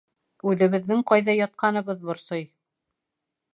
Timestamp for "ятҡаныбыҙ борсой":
1.41-2.45